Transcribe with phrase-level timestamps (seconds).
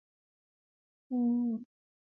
[0.03, 0.11] 他的想法
[1.09, 1.65] 路人都能知道了。